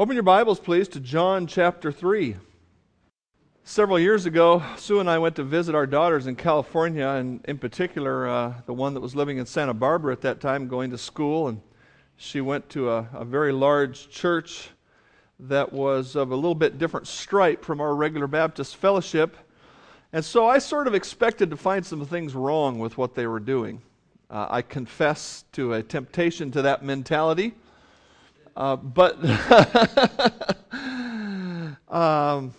[0.00, 2.34] Open your Bibles, please, to John chapter 3.
[3.64, 7.58] Several years ago, Sue and I went to visit our daughters in California, and in
[7.58, 10.96] particular, uh, the one that was living in Santa Barbara at that time, going to
[10.96, 11.48] school.
[11.48, 11.60] And
[12.16, 14.70] she went to a, a very large church
[15.38, 19.36] that was of a little bit different stripe from our regular Baptist fellowship.
[20.14, 23.38] And so I sort of expected to find some things wrong with what they were
[23.38, 23.82] doing.
[24.30, 27.52] Uh, I confess to a temptation to that mentality.
[28.60, 29.16] Uh, but
[31.88, 32.52] um,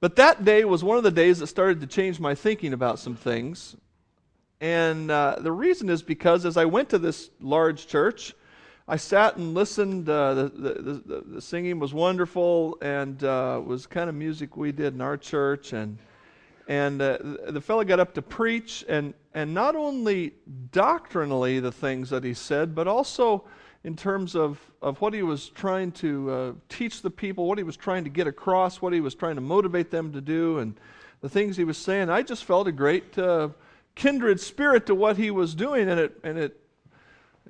[0.00, 2.98] but that day was one of the days that started to change my thinking about
[2.98, 3.74] some things.
[4.60, 8.34] And uh, the reason is because as I went to this large church,
[8.86, 10.10] I sat and listened.
[10.10, 14.72] Uh, the, the, the, the, singing was wonderful and uh, was kind of music we
[14.72, 15.72] did in our church.
[15.72, 15.96] And,
[16.68, 17.16] and uh,
[17.48, 20.34] the fellow got up to preach, and, and not only
[20.70, 23.46] doctrinally the things that he said, but also
[23.84, 27.64] in terms of, of what he was trying to uh, teach the people, what he
[27.64, 30.74] was trying to get across, what he was trying to motivate them to do, and
[31.20, 32.10] the things he was saying.
[32.10, 33.50] I just felt a great uh,
[33.94, 36.60] kindred spirit to what he was doing, and it, and it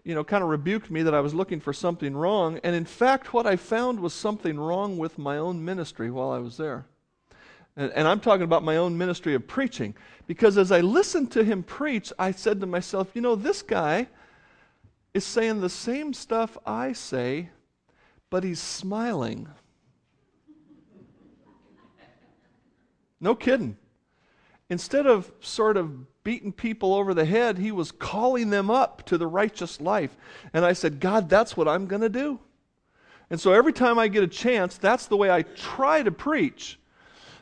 [0.05, 2.61] you know, kind of rebuked me that I was looking for something wrong.
[2.62, 6.39] And in fact, what I found was something wrong with my own ministry while I
[6.39, 6.86] was there.
[7.77, 9.95] And, and I'm talking about my own ministry of preaching.
[10.27, 14.08] Because as I listened to him preach, I said to myself, you know, this guy
[15.19, 17.50] is saying the same stuff I say,
[18.30, 19.48] but he's smiling.
[23.20, 23.77] No kidding.
[24.70, 29.19] Instead of sort of beating people over the head, he was calling them up to
[29.19, 30.16] the righteous life.
[30.52, 32.39] And I said, God, that's what I'm going to do.
[33.28, 36.78] And so every time I get a chance, that's the way I try to preach.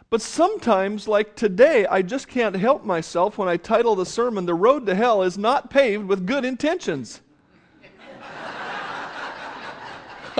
[0.08, 4.54] But sometimes, like today, I just can't help myself when I title the sermon, The
[4.54, 7.20] Road to Hell is Not Paved with Good Intentions.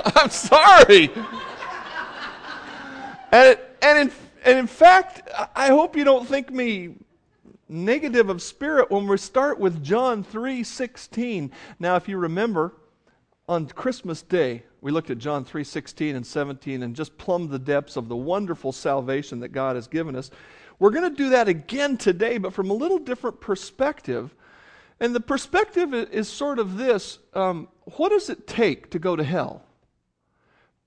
[0.15, 1.09] I'm sorry.
[3.31, 4.11] And, and, in,
[4.45, 6.95] and in fact, I hope you don't think me
[7.69, 11.51] negative of spirit when we start with John 3:16.
[11.79, 12.73] Now, if you remember,
[13.49, 17.97] on Christmas Day, we looked at John 3:16 and 17 and just plumbed the depths
[17.97, 20.31] of the wonderful salvation that God has given us.
[20.79, 24.33] We're going to do that again today, but from a little different perspective.
[24.99, 27.67] And the perspective is sort of this um,
[27.97, 29.66] what does it take to go to hell?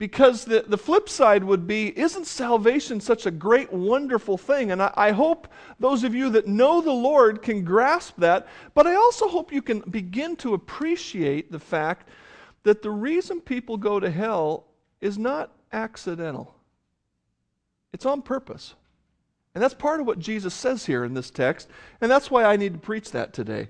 [0.01, 4.71] Because the, the flip side would be, isn't salvation such a great, wonderful thing?
[4.71, 5.47] And I, I, hope
[5.79, 9.61] those of you that know the Lord can grasp that, but I also hope you
[9.61, 12.09] can begin to appreciate the fact
[12.63, 14.65] that the reason people go to hell
[15.01, 16.55] is not accidental,
[17.93, 18.73] it's on purpose.
[19.53, 21.69] And that's part of what Jesus says here in this text,
[22.01, 23.69] and that's why I need to preach that today.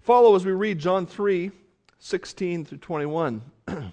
[0.00, 1.50] Follow as we read John 3
[1.98, 3.42] 16 through 21.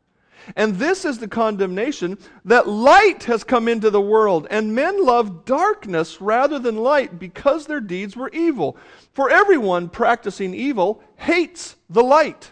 [0.55, 5.45] And this is the condemnation that light has come into the world, and men love
[5.45, 8.77] darkness rather than light because their deeds were evil.
[9.13, 12.51] For everyone practicing evil hates the light.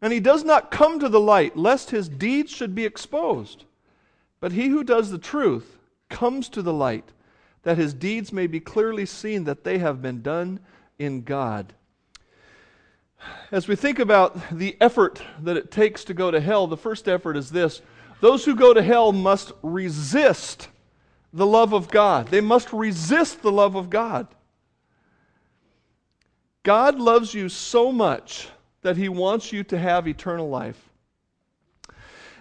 [0.00, 3.64] And he does not come to the light, lest his deeds should be exposed.
[4.40, 7.12] But he who does the truth comes to the light,
[7.62, 10.60] that his deeds may be clearly seen that they have been done
[10.98, 11.74] in God.
[13.50, 17.08] As we think about the effort that it takes to go to hell, the first
[17.08, 17.80] effort is this
[18.20, 20.68] those who go to hell must resist
[21.32, 22.28] the love of God.
[22.28, 24.26] They must resist the love of God.
[26.62, 28.48] God loves you so much
[28.82, 30.90] that he wants you to have eternal life.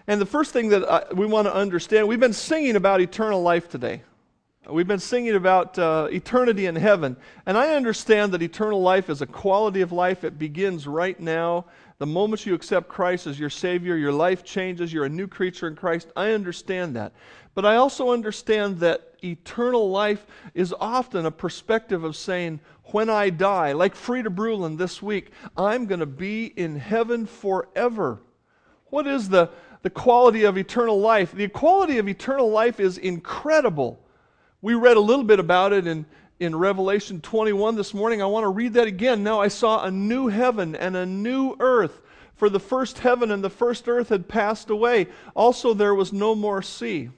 [0.08, 3.42] And the first thing that I, we want to understand, we've been singing about eternal
[3.42, 4.02] life today.
[4.68, 9.22] We've been singing about uh, eternity in heaven, and I understand that eternal life is
[9.22, 10.24] a quality of life.
[10.24, 11.66] It begins right now.
[12.00, 14.92] The moment you accept Christ as your Savior, your life changes.
[14.92, 16.12] You're a new creature in Christ.
[16.16, 17.14] I understand that.
[17.54, 20.26] But I also understand that eternal life
[20.56, 25.86] is often a perspective of saying, when I die, like Frida Brulin this week, I'm
[25.86, 28.24] going to be in heaven forever.
[28.88, 29.52] What is the,
[29.84, 31.34] the quality of eternal life?
[31.34, 34.02] The quality of eternal life is incredible.
[34.62, 36.06] We read a little bit about it in,
[36.40, 38.22] in Revelation 21 this morning.
[38.22, 39.24] I want to read that again.
[39.24, 42.02] Now I saw a new heaven and a new earth,
[42.36, 45.08] for the first heaven and the first earth had passed away.
[45.36, 47.10] Also, there was no more sea.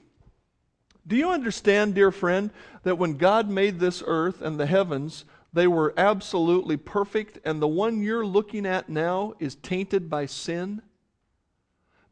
[1.06, 2.50] Do you understand, dear friend,
[2.82, 7.66] that when God made this earth and the heavens, they were absolutely perfect, and the
[7.68, 10.82] one you're looking at now is tainted by sin?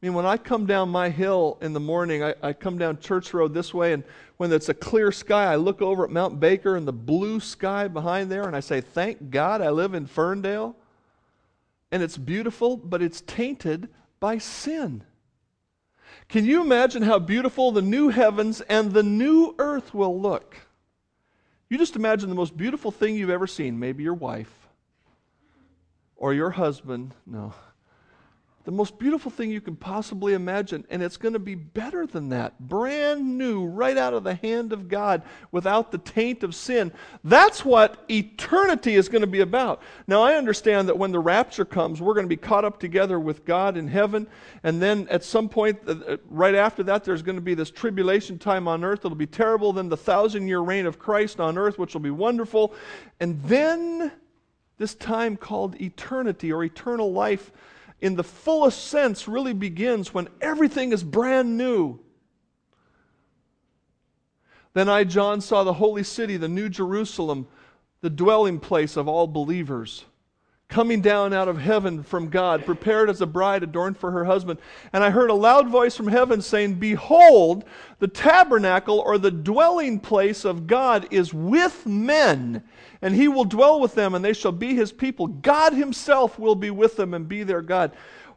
[0.07, 3.35] Mean, when I come down my hill in the morning, I, I, come down Church
[3.35, 4.05] Road this way, and
[4.37, 7.89] when it's a clear sky, I look over at Mount Baker and the blue sky
[7.89, 10.77] behind there, and I say, Thank God I live in Ferndale.
[11.91, 13.89] And it's beautiful, but it's tainted
[14.21, 15.03] by sin.
[16.29, 20.55] Can you imagine how beautiful the new heavens and the new earth will look?
[21.69, 24.69] You just imagine the most beautiful thing you've ever seen, maybe your wife
[26.15, 27.13] or your husband.
[27.27, 27.53] No
[28.67, 32.31] the most beautiful thing you can possibly imagine, and it's going to be better than
[32.31, 32.59] that.
[32.59, 35.23] Brand new, right out of the hand of God,
[35.53, 36.91] without the taint of sin.
[37.23, 39.83] That's what eternity is going to be about.
[40.09, 43.21] Now, I understand that when the rapture comes, we're going to be caught up together
[43.21, 44.27] with God in heaven,
[44.65, 47.71] and then at some point, uh, uh, right after that, there's going to be this
[47.71, 49.05] tribulation time on earth.
[49.05, 49.73] It'll be terrible.
[49.73, 52.75] Then the thousand year reign of Christ on earth, which will be wonderful.
[53.21, 54.11] And then
[54.77, 57.53] this time called eternity or eternal life
[58.01, 61.99] in the fullest sense really begins when everything is brand new.
[64.75, 67.47] Then I, John, saw the holy city, the new Jerusalem,
[68.03, 70.05] the dwelling place of all believers
[70.69, 74.59] coming down out of heaven from God, prepared as a bride adorned for her husband.
[74.93, 77.65] And I heard a loud voice from heaven saying, Behold,
[78.01, 82.65] the tabernacle or the dwelling place of God is with men,
[83.03, 85.27] and he will dwell with them, and they shall be his people.
[85.27, 87.93] God himself will be with them and be their God.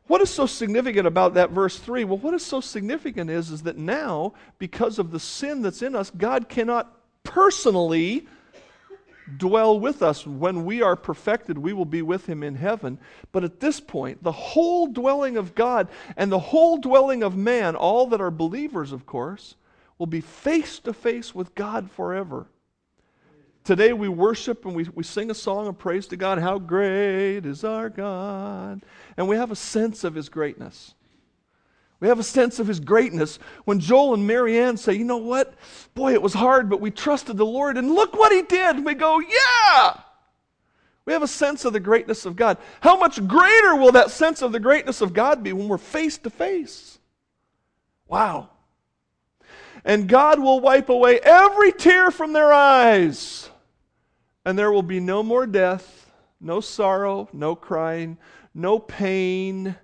[0.07, 2.03] What is so significant about that verse 3?
[2.03, 5.95] Well, what is so significant is, is that now, because of the sin that's in
[5.95, 6.91] us, God cannot
[7.23, 8.27] personally
[9.37, 10.25] dwell with us.
[10.25, 12.97] When we are perfected, we will be with him in heaven.
[13.31, 17.75] But at this point, the whole dwelling of God and the whole dwelling of man,
[17.75, 19.55] all that are believers, of course,
[19.99, 22.47] will be face to face with God forever.
[23.69, 26.39] Today we worship and we, we sing a song of praise to God.
[26.39, 28.81] How great is our God!
[29.15, 30.95] And we have a sense of his greatness.
[31.99, 35.53] We have a sense of his greatness when Joel and Marianne say, you know what?
[35.93, 38.83] Boy, it was hard, but we trusted the Lord, and look what he did.
[38.83, 39.99] We go, yeah!
[41.05, 42.57] We have a sense of the greatness of God.
[42.81, 46.17] How much greater will that sense of the greatness of God be when we're face
[46.17, 46.97] to face?
[48.07, 48.49] Wow.
[49.85, 53.48] And God will wipe away every tear from their eyes,
[54.45, 58.17] and there will be no more death, no sorrow, no crying,
[58.53, 59.75] no pain,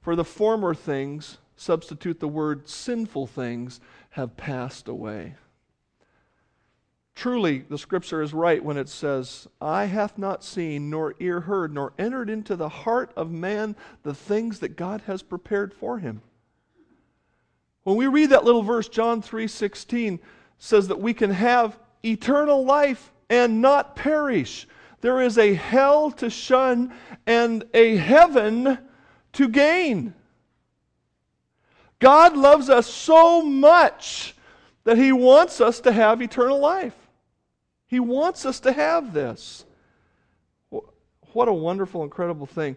[0.00, 3.80] for the former things substitute the word sinful things,
[4.10, 5.36] have passed away.
[7.14, 11.72] Truly, the scripture is right when it says, Eye hath not seen, nor ear heard,
[11.72, 16.22] nor entered into the heart of man the things that God has prepared for him.
[17.84, 20.20] When we read that little verse, John 3:16
[20.58, 24.66] says that we can have eternal life and not perish.
[25.00, 26.94] There is a hell to shun
[27.26, 28.78] and a heaven
[29.32, 30.14] to gain.
[31.98, 34.34] God loves us so much
[34.84, 36.96] that He wants us to have eternal life.
[37.86, 39.64] He wants us to have this.
[41.32, 42.76] What a wonderful, incredible thing.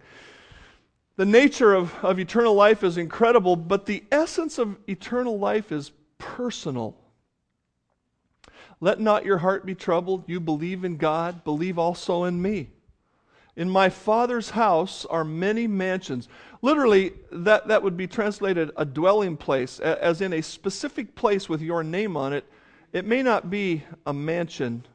[1.17, 5.91] The nature of, of eternal life is incredible, but the essence of eternal life is
[6.17, 6.95] personal.
[8.81, 10.25] Let not your heart be troubled.
[10.27, 12.69] You believe in God, believe also in me.
[13.55, 16.27] In my Father's house are many mansions.
[16.61, 21.61] Literally, that, that would be translated a dwelling place, as in a specific place with
[21.61, 22.43] your name on it.
[22.91, 24.85] It may not be a mansion,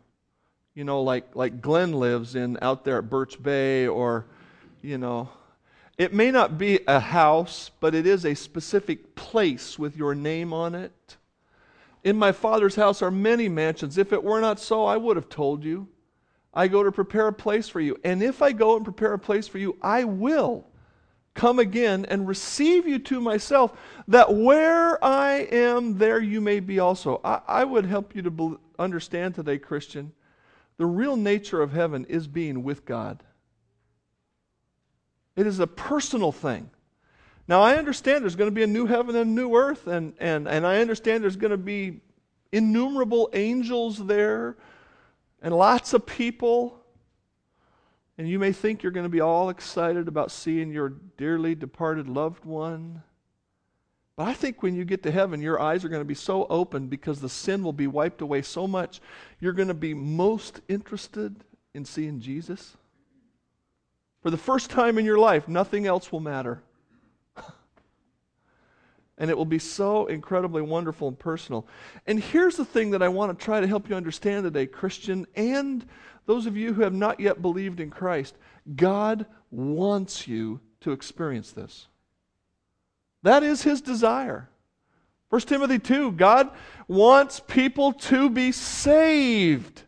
[0.75, 4.27] you know, like, like Glenn lives in out there at Birch Bay, or,
[4.83, 5.31] you know,
[5.97, 10.53] it may not be a house, but it is a specific place with your name
[10.53, 11.17] on it.
[12.03, 13.99] In my Father's house are many mansions.
[13.99, 15.89] If it were not so, I would have told you.
[16.53, 17.97] I go to prepare a place for you.
[18.03, 20.67] And if I go and prepare a place for you, I will
[21.35, 23.79] come again and receive you to myself,
[24.09, 27.21] that where I am, there you may be also.
[27.23, 30.13] I, I would help you to be, understand today, Christian,
[30.77, 33.23] the real nature of heaven is being with God.
[35.37, 36.71] It is a personal thing.
[37.51, 40.15] Now, I understand there's going to be a new heaven and a new earth, and,
[40.21, 42.01] and, and I understand there's going to be
[42.53, 44.57] innumerable angels there
[45.43, 46.81] and lots of people.
[48.17, 52.07] And you may think you're going to be all excited about seeing your dearly departed
[52.07, 53.03] loved one.
[54.15, 56.47] But I think when you get to heaven, your eyes are going to be so
[56.47, 59.01] open because the sin will be wiped away so much.
[59.41, 61.35] You're going to be most interested
[61.75, 62.77] in seeing Jesus.
[64.23, 66.63] For the first time in your life, nothing else will matter.
[69.21, 71.69] And it will be so incredibly wonderful and personal.
[72.07, 75.27] And here's the thing that I want to try to help you understand today, Christian,
[75.37, 75.87] and
[76.27, 78.37] those of you who have not yet believed in Christ.
[78.75, 81.87] God wants you to experience this.
[83.23, 84.49] That is his desire.
[85.29, 86.51] 1 Timothy 2 God
[86.89, 89.83] wants people to be saved.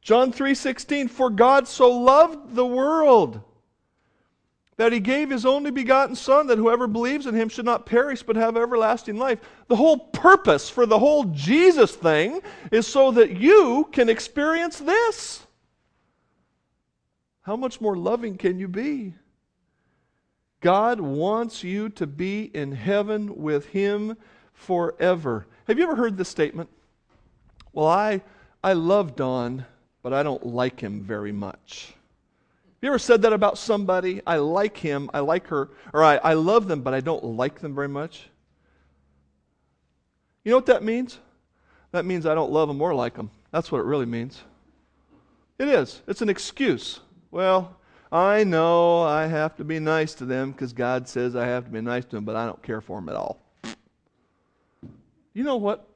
[0.00, 3.42] John 3:16 For God so loved the world
[4.78, 8.22] that he gave his only begotten son that whoever believes in him should not perish
[8.22, 9.40] but have everlasting life.
[9.66, 15.44] The whole purpose for the whole Jesus thing is so that you can experience this.
[17.42, 19.14] How much more loving can you be?
[20.60, 24.16] God wants you to be in heaven with him
[24.52, 25.46] forever.
[25.66, 26.68] Have you ever heard this statement?
[27.72, 28.22] Well, I,
[28.62, 29.66] I love Don,
[30.02, 31.94] but I don't like him very much.
[32.80, 34.22] You ever said that about somebody?
[34.26, 37.60] I like him, I like her, or I, I love them, but I don't like
[37.60, 38.28] them very much?
[40.44, 41.18] You know what that means?
[41.90, 43.30] That means I don't love them or like them.
[43.50, 44.42] That's what it really means.
[45.58, 46.02] It is.
[46.06, 47.00] It's an excuse.
[47.32, 47.76] Well,
[48.12, 51.70] I know I have to be nice to them because God says I have to
[51.70, 53.40] be nice to them, but I don't care for them at all.
[55.34, 55.88] You know what?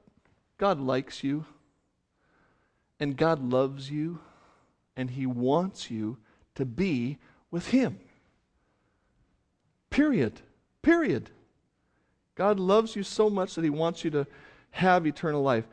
[0.59, 1.45] God likes you,
[2.99, 4.19] and God loves you,
[4.97, 6.19] and He wants you
[6.55, 7.19] to be
[7.51, 7.99] with Him.
[9.91, 10.41] Period.
[10.83, 11.31] Period.
[12.35, 14.27] God loves you so much that He wants you to
[14.73, 15.67] have eternal life.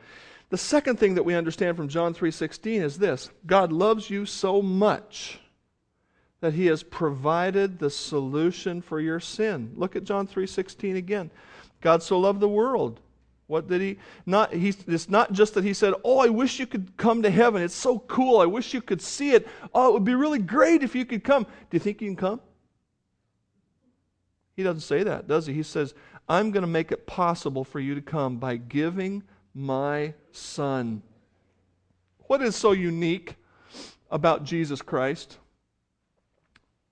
[0.50, 3.30] The second thing that we understand from John 3:16 is this.
[3.46, 5.38] God loves you so much
[6.40, 9.72] that he has provided the solution for your sin.
[9.76, 11.30] Look at John 3:16 again.
[11.80, 13.00] God so loved the world
[13.50, 16.66] what did he not he it's not just that he said, "Oh, I wish you
[16.66, 17.62] could come to heaven.
[17.62, 18.38] It's so cool.
[18.40, 19.48] I wish you could see it.
[19.74, 22.16] Oh, it would be really great if you could come." Do you think you can
[22.16, 22.40] come?
[24.54, 25.52] He doesn't say that, does he?
[25.52, 25.94] He says,
[26.28, 31.02] "I'm going to make it possible for you to come by giving my son."
[32.28, 33.34] What is so unique
[34.12, 35.38] about Jesus Christ?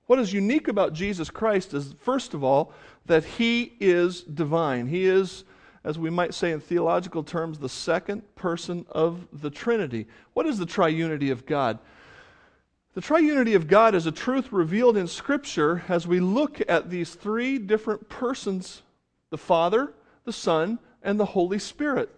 [0.06, 2.72] What is unique about Jesus Christ is, first of all,
[3.06, 4.88] that he is divine.
[4.88, 5.44] He is
[5.84, 10.06] as we might say in theological terms, the second person of the Trinity.
[10.34, 11.78] What is the triunity of God?
[12.94, 17.14] The triunity of God is a truth revealed in Scripture as we look at these
[17.14, 18.82] three different persons
[19.30, 19.92] the Father,
[20.24, 22.14] the Son, and the Holy Spirit.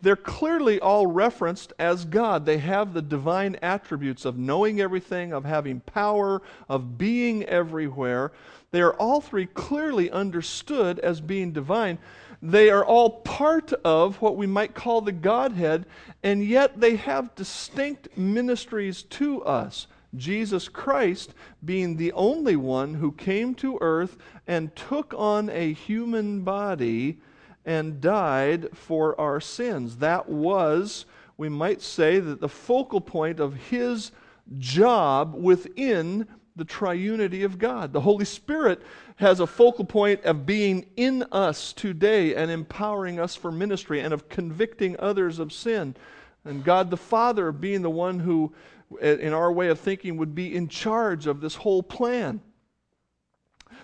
[0.00, 2.44] They're clearly all referenced as God.
[2.44, 8.32] They have the divine attributes of knowing everything, of having power, of being everywhere.
[8.70, 11.98] They are all three clearly understood as being divine.
[12.46, 15.86] They are all part of what we might call the Godhead,
[16.22, 19.86] and yet they have distinct ministries to us.
[20.14, 21.32] Jesus Christ
[21.64, 27.18] being the only one who came to earth and took on a human body
[27.64, 29.96] and died for our sins.
[29.96, 31.06] That was,
[31.38, 34.12] we might say, that the focal point of his
[34.58, 37.92] job within the triunity of God.
[37.92, 38.80] The Holy Spirit
[39.16, 44.14] has a focal point of being in us today and empowering us for ministry and
[44.14, 45.96] of convicting others of sin.
[46.44, 48.52] And God the Father being the one who,
[49.00, 52.40] in our way of thinking, would be in charge of this whole plan.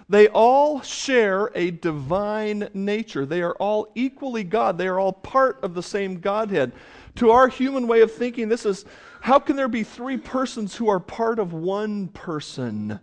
[0.09, 3.25] They all share a divine nature.
[3.25, 4.77] They are all equally God.
[4.77, 6.73] They are all part of the same Godhead.
[7.17, 8.85] To our human way of thinking, this is
[9.21, 13.01] how can there be three persons who are part of one person?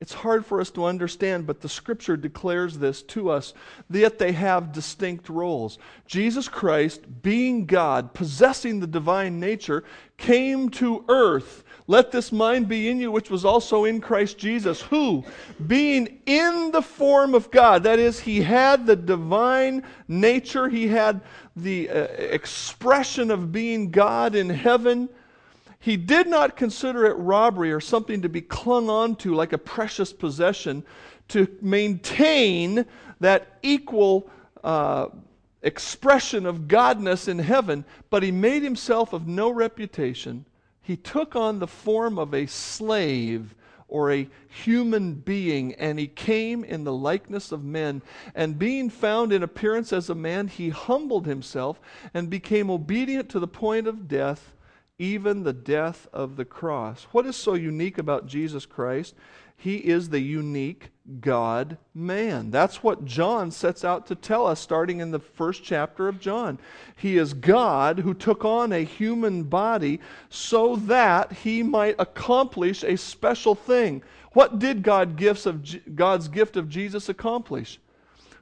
[0.00, 3.54] It's hard for us to understand, but the scripture declares this to us,
[3.88, 5.78] yet they have distinct roles.
[6.06, 9.82] Jesus Christ, being God, possessing the divine nature,
[10.18, 11.64] came to earth.
[11.86, 15.24] Let this mind be in you, which was also in Christ Jesus, who,
[15.66, 21.22] being in the form of God, that is, he had the divine nature, he had
[21.56, 25.08] the uh, expression of being God in heaven
[25.84, 29.58] he did not consider it robbery or something to be clung on to like a
[29.58, 30.82] precious possession
[31.28, 32.86] to maintain
[33.20, 34.30] that equal
[34.62, 35.08] uh,
[35.60, 40.46] expression of godness in heaven, but he made himself of no reputation.
[40.80, 43.54] He took on the form of a slave
[43.88, 48.02] or a human being, and he came in the likeness of men.
[48.34, 51.80] And being found in appearance as a man, he humbled himself
[52.12, 54.54] and became obedient to the point of death
[54.98, 57.06] even the death of the cross.
[57.10, 59.14] What is so unique about Jesus Christ?
[59.56, 62.50] He is the unique God man.
[62.50, 66.58] That's what John sets out to tell us starting in the first chapter of John.
[66.96, 72.96] He is God who took on a human body so that he might accomplish a
[72.96, 74.02] special thing.
[74.32, 77.78] What did God gifts of God's gift of Jesus accomplish?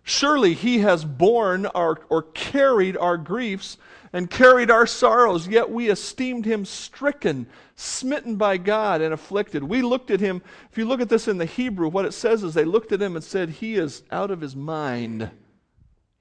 [0.04, 3.76] Surely he has borne our, or carried our griefs
[4.12, 9.64] and carried our sorrows, yet we esteemed him stricken, smitten by God, and afflicted.
[9.64, 10.42] We looked at him.
[10.70, 13.00] If you look at this in the Hebrew, what it says is they looked at
[13.00, 15.30] him and said, He is out of his mind.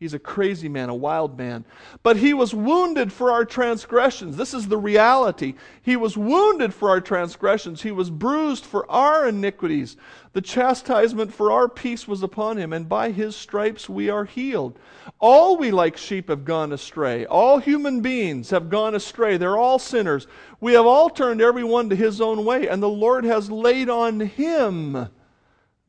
[0.01, 1.63] He's a crazy man, a wild man.
[2.01, 4.35] But he was wounded for our transgressions.
[4.35, 5.53] This is the reality.
[5.83, 7.83] He was wounded for our transgressions.
[7.83, 9.97] He was bruised for our iniquities.
[10.33, 14.79] The chastisement for our peace was upon him, and by his stripes we are healed.
[15.19, 17.27] All we like sheep have gone astray.
[17.27, 19.37] All human beings have gone astray.
[19.37, 20.25] They're all sinners.
[20.59, 24.19] We have all turned everyone to his own way, and the Lord has laid on
[24.19, 25.09] him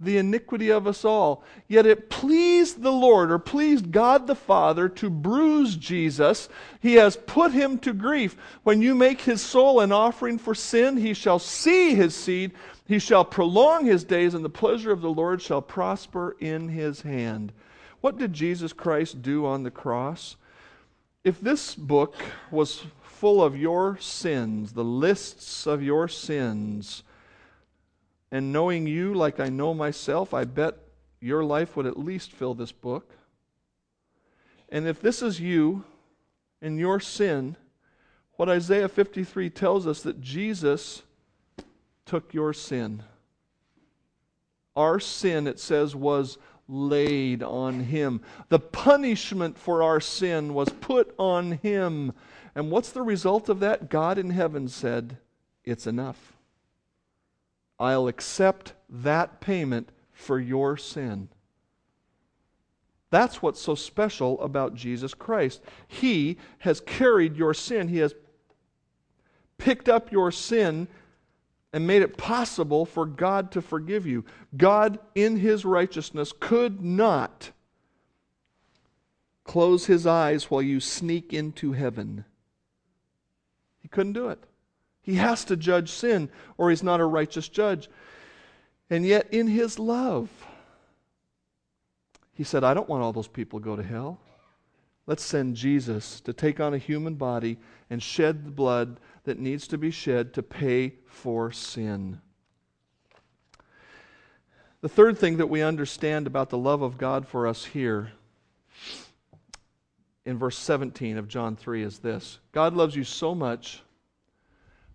[0.05, 1.45] the iniquity of us all.
[1.69, 6.49] Yet it pleased the Lord, or pleased God the Father, to bruise Jesus.
[6.81, 8.37] He has put him to grief.
[8.63, 12.53] When you make his soul an offering for sin, he shall see his seed.
[12.87, 17.03] He shall prolong his days, and the pleasure of the Lord shall prosper in his
[17.03, 17.53] hand.
[18.01, 20.37] What did Jesus Christ do on the cross?
[21.25, 22.17] If this book
[22.51, 27.05] was full of your sins, the lists of your sins,
[28.33, 30.79] and knowing you like I know myself, I bet
[31.21, 33.15] your life would at least fill this book.
[34.71, 35.85] And if this is you
[36.63, 37.57] and your sin,
[38.37, 41.03] what Isaiah 53 tells us that Jesus
[42.07, 43.03] took your sin.
[44.75, 48.23] Our sin, it says, was laid on him.
[48.49, 52.15] The punishment for our sin was put on him.
[52.55, 53.91] And what's the result of that?
[53.91, 55.19] God in heaven said,
[55.65, 56.32] It's enough.
[57.79, 61.29] I'll accept that payment for your sin.
[63.11, 65.61] That's what's so special about Jesus Christ.
[65.87, 68.15] He has carried your sin, He has
[69.59, 70.89] picked up your sin
[71.73, 74.25] and made it possible for God to forgive you.
[74.57, 77.51] God, in His righteousness, could not
[79.45, 82.25] close His eyes while you sneak into heaven.
[83.81, 84.43] He couldn't do it.
[85.03, 87.91] He has to judge sin, or he's not a righteous judge.
[88.89, 90.29] And yet, in his love,
[92.35, 94.21] he said, I don't want all those people to go to hell.
[95.07, 97.59] Let's send Jesus to take on a human body
[97.91, 102.21] and shed the blood that needs to be shed to pay for sin.
[104.81, 108.13] The third thing that we understand about the love of God for us here
[110.25, 113.83] in verse 17 of John 3 is this God loves you so much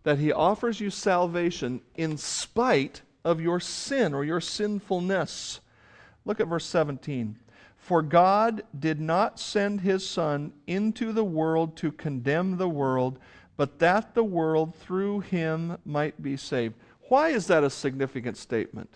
[0.08, 5.60] that he offers you salvation in spite of your sin or your sinfulness.
[6.24, 7.36] Look at verse 17.
[7.76, 13.20] For God did not send his Son into the world to condemn the world,
[13.58, 16.76] but that the world through him might be saved.
[17.10, 18.93] Why is that a significant statement?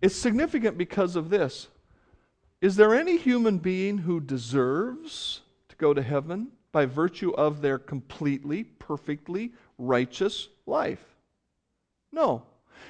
[0.00, 1.68] It's significant because of this.
[2.62, 6.52] Is there any human being who deserves to go to heaven?
[6.78, 11.04] By virtue of their completely, perfectly righteous life?
[12.12, 12.44] No.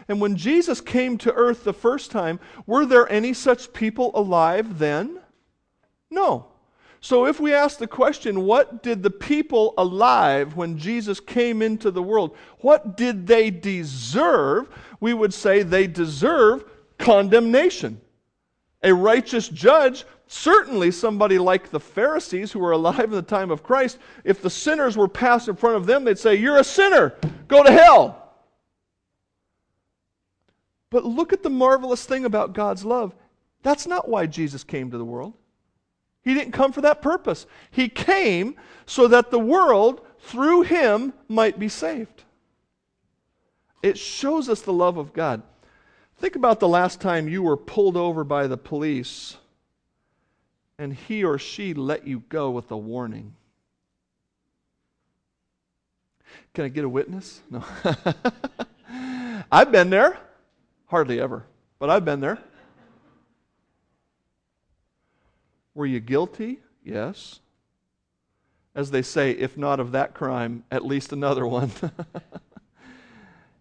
[0.09, 4.79] And when Jesus came to earth the first time, were there any such people alive
[4.79, 5.20] then?
[6.11, 6.48] No.
[7.01, 11.90] So if we ask the question, what did the people alive when Jesus came into
[11.90, 14.68] the world, what did they deserve?
[15.01, 16.62] We would say they deserve
[16.98, 18.03] condemnation.
[18.83, 23.62] A righteous judge certainly somebody like the Pharisees who were alive in the time of
[23.62, 27.14] Christ, if the sinners were passed in front of them, they'd say, You're a sinner,
[27.49, 28.25] go to hell.
[30.91, 33.14] But look at the marvelous thing about God's love.
[33.62, 35.35] That's not why Jesus came to the world.
[36.23, 37.47] He didn't come for that purpose.
[37.71, 42.25] He came so that the world, through him, might be saved.
[43.83, 45.43] It shows us the love of God.
[46.18, 49.37] Think about the last time you were pulled over by the police
[50.78, 53.35] and he or she let you go with a warning.
[56.54, 57.40] Can I get a witness?
[57.50, 57.64] No.
[59.52, 60.18] I've been there.
[60.87, 61.44] Hardly ever,
[61.78, 62.38] but I've been there.
[65.74, 66.59] Were you guilty?
[66.83, 67.40] Yes.
[68.74, 71.70] As they say, if not of that crime, at least another one.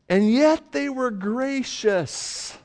[0.10, 2.58] and yet they were gracious.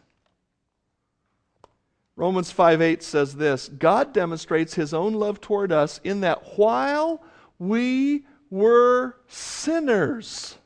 [2.17, 7.23] Romans 5 8 says this God demonstrates his own love toward us in that while
[7.59, 10.57] we were sinners,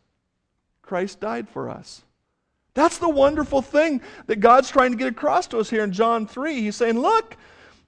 [0.83, 2.03] Christ died for us.
[2.75, 6.27] That's the wonderful thing that God's trying to get across to us here in John
[6.27, 6.61] 3.
[6.61, 7.37] He's saying, Look,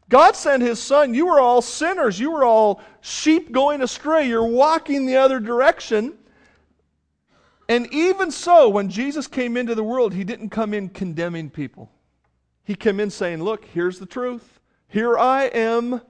[0.08, 1.12] God sent his son.
[1.12, 2.18] You were all sinners.
[2.18, 4.26] You were all sheep going astray.
[4.26, 6.16] You're walking the other direction.
[7.68, 11.90] And even so, when Jesus came into the world, he didn't come in condemning people.
[12.64, 14.58] He came in saying, Look, here's the truth.
[14.88, 16.00] Here I am.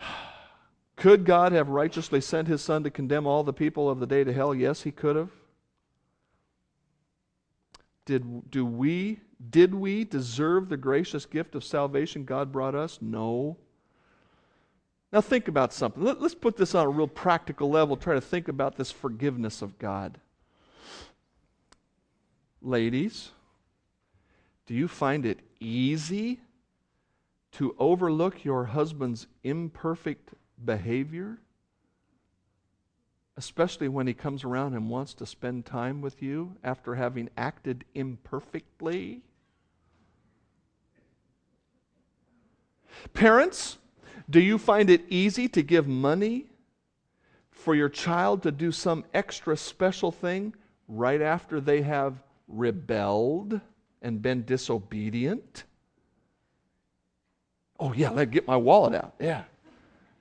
[0.96, 4.24] Could God have righteously sent his son to condemn all the people of the day
[4.24, 4.54] to hell?
[4.54, 5.30] Yes, he could have.
[8.06, 12.98] Did, do we, did we deserve the gracious gift of salvation God brought us?
[13.00, 13.56] No.
[15.12, 16.02] Now think about something.
[16.02, 17.96] Let, us put this on a real practical level.
[17.96, 20.20] Try to think about this forgiveness of God.
[22.60, 23.30] Ladies,
[24.66, 26.40] do you find it easy
[27.52, 30.30] to overlook your husband's imperfect
[30.64, 31.38] behavior?
[33.36, 37.84] Especially when he comes around and wants to spend time with you after having acted
[37.94, 39.22] imperfectly?
[43.12, 43.78] Parents,
[44.28, 46.46] do you find it easy to give money
[47.50, 50.54] for your child to do some extra special thing
[50.88, 53.60] right after they have rebelled
[54.02, 55.64] and been disobedient?
[57.78, 59.14] Oh, yeah, let get my wallet out.
[59.20, 59.44] Yeah.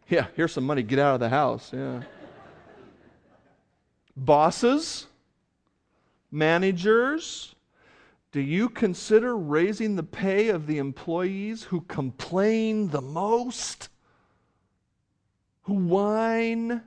[0.07, 0.83] Yeah, here's some money.
[0.83, 1.71] Get out of the house.
[1.73, 2.01] Yeah.
[4.15, 5.07] Bosses,
[6.31, 7.54] managers,
[8.35, 13.87] do you consider raising the pay of the employees who complain the most?
[15.61, 16.81] Who whine?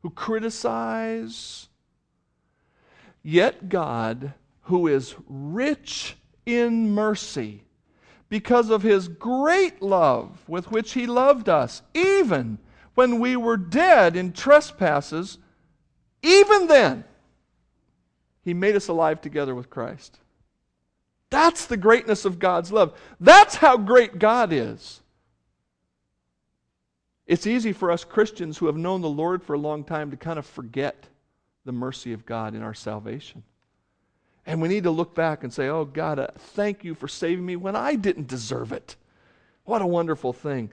[0.00, 1.68] Who criticize?
[3.22, 6.16] Yet God, who is rich
[6.46, 7.62] in mercy,
[8.28, 12.58] because of his great love with which he loved us, even
[12.96, 15.38] when we were dead in trespasses,
[16.24, 17.04] even then,
[18.44, 20.18] he made us alive together with Christ.
[21.32, 22.92] That's the greatness of God's love.
[23.18, 25.00] That's how great God is.
[27.26, 30.18] It's easy for us Christians who have known the Lord for a long time to
[30.18, 31.06] kind of forget
[31.64, 33.44] the mercy of God in our salvation.
[34.44, 37.46] And we need to look back and say, Oh, God, uh, thank you for saving
[37.46, 38.96] me when I didn't deserve it.
[39.64, 40.70] What a wonderful thing.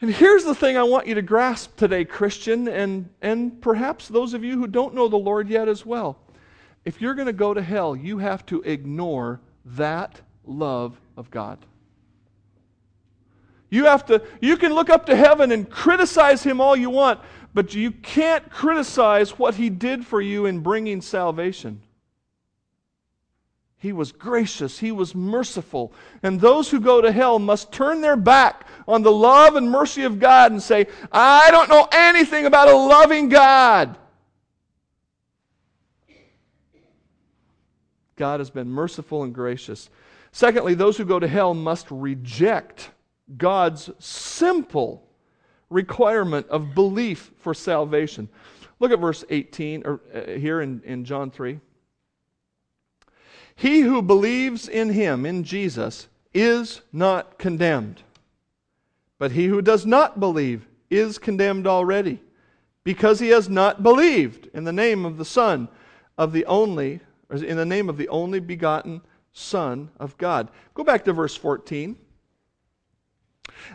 [0.00, 4.34] And here's the thing I want you to grasp today, Christian, and, and perhaps those
[4.34, 6.18] of you who don't know the Lord yet as well.
[6.84, 9.38] If you're going to go to hell, you have to ignore
[9.76, 11.58] that love of God.
[13.70, 17.20] You have to, you can look up to heaven and criticize him all you want,
[17.54, 21.80] but you can't criticize what he did for you in bringing salvation.
[23.78, 24.78] He was gracious.
[24.78, 25.92] He was merciful.
[26.22, 30.02] And those who go to hell must turn their back on the love and mercy
[30.02, 33.96] of God and say, I don't know anything about a loving God.
[38.20, 39.88] God has been merciful and gracious.
[40.30, 42.90] Secondly, those who go to hell must reject
[43.38, 45.08] God's simple
[45.70, 48.28] requirement of belief for salvation.
[48.78, 51.60] Look at verse 18 or, uh, here in, in John 3.
[53.56, 58.02] He who believes in him, in Jesus, is not condemned.
[59.18, 62.20] But he who does not believe is condemned already,
[62.84, 65.68] because he has not believed in the name of the Son
[66.18, 69.00] of the only, or in the name of the only begotten
[69.32, 70.48] Son of God.
[70.74, 71.96] Go back to verse 14.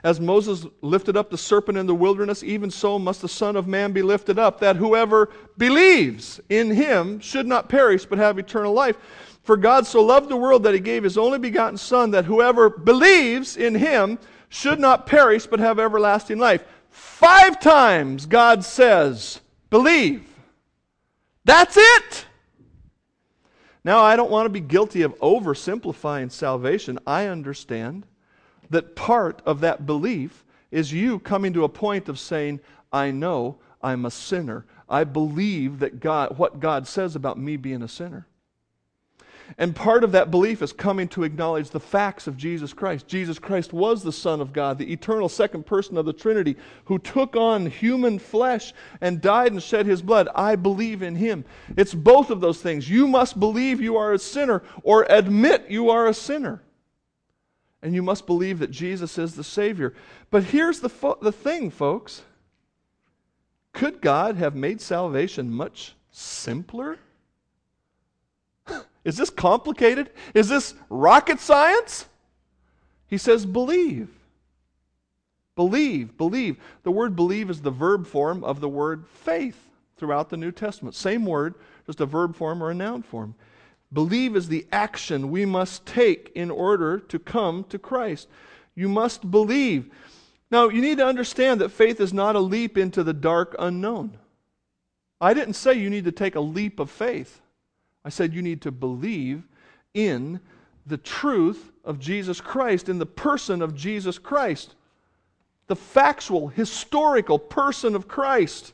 [0.04, 3.68] As Moses lifted up the serpent in the wilderness, even so must the Son of
[3.68, 8.74] Man be lifted up, that whoever believes in him should not perish but have eternal
[8.74, 8.98] life.
[9.44, 12.70] For God so loved the world that he gave his only begotten Son, that whoever
[12.70, 14.18] believes in him
[14.50, 16.64] should not perish but have everlasting life.
[16.90, 19.40] Five times God says,
[19.70, 20.28] believe.
[21.44, 22.26] That's it.
[23.86, 26.98] Now, I don't want to be guilty of oversimplifying salvation.
[27.06, 28.08] I understand
[28.72, 33.60] that part of that belief is you coming to a point of saying, I know
[33.84, 34.66] I'm a sinner.
[34.90, 38.26] I believe that God, what God says about me being a sinner.
[39.58, 43.08] And part of that belief is coming to acknowledge the facts of Jesus Christ.
[43.08, 46.56] Jesus Christ was the Son of God, the eternal second person of the Trinity,
[46.86, 50.28] who took on human flesh and died and shed his blood.
[50.36, 51.46] I believe in him.
[51.78, 52.90] It's both of those things.
[52.90, 56.62] You must believe you are a sinner or admit you are a sinner.
[57.82, 59.94] And you must believe that Jesus is the Savior.
[60.32, 62.24] But here's the, fo- the thing, folks.
[63.74, 66.98] Could God have made salvation much simpler?
[69.06, 70.10] Is this complicated?
[70.34, 72.08] Is this rocket science?
[73.08, 74.10] He says, believe.
[75.56, 76.58] Believe, believe.
[76.84, 80.96] The word believe is the verb form of the word faith throughout the New Testament.
[80.96, 83.36] Same word, just a verb form or a noun form.
[83.94, 88.28] Believe is the action we must take in order to come to Christ.
[88.74, 89.90] You must believe.
[90.52, 94.18] Now, you need to understand that faith is not a leap into the dark unknown.
[95.22, 97.40] I didn't say you need to take a leap of faith.
[98.06, 99.44] I said you need to believe
[99.96, 100.40] in
[100.86, 104.76] the truth of Jesus Christ in the person of Jesus Christ.
[105.68, 108.74] The factual, historical person of Christ.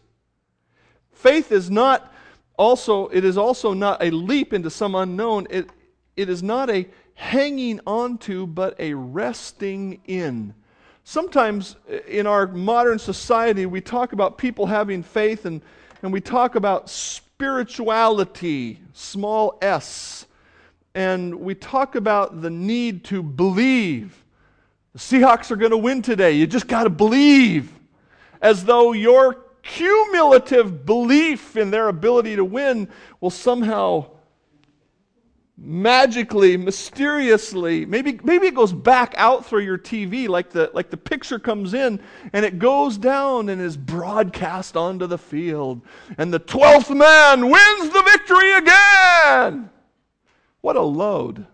[1.14, 2.14] Faith is not
[2.58, 5.48] also, it is also not a leap into some unknown.
[5.50, 5.70] It,
[6.18, 10.54] it is not a hanging onto, but a resting in.
[11.06, 15.62] Sometimes eh, in our modern society, we talk about people having faith and,
[16.02, 16.90] and we talk about
[17.42, 20.28] spirituality, small s,
[20.94, 24.24] and we talk about the need to believe.
[24.94, 26.34] The Seahawks are going to win today.
[26.34, 27.72] You just got to believe.
[28.44, 32.88] As though your cumulative belief in their ability to win
[33.22, 34.06] will somehow
[35.64, 40.98] magically, mysteriously, maybe, maybe it goes back out through your TV, like the, like the
[40.98, 42.00] picture comes in
[42.34, 45.82] and it goes down and is broadcast onto the field.
[46.18, 49.70] And the 12th man wins the victory again.
[50.62, 51.46] What a load.